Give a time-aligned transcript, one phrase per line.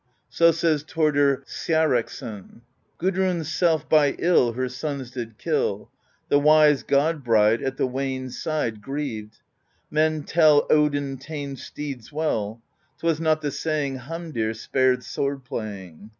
[0.29, 2.61] So says Thordr Sjareksson:
[2.97, 5.91] Gudriin's self by ill Her sons did kill;
[6.27, 9.41] The wise God bride At the Wane's side Grieved;
[9.91, 12.63] men tell Odin tamed steeds well;
[12.99, 16.09] 'T was not the saying Hamdir spared sword playing.